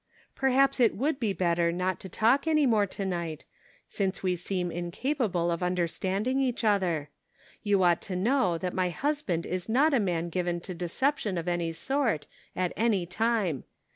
[0.35, 3.45] "Perhaps it would be better not to talk any more to night,
[3.87, 7.09] since we seem incapable of un derstanding each other.
[7.61, 11.37] You ought to know that my husband is not a man given to decep tion
[11.37, 12.25] of any sort,
[12.55, 13.63] at any time.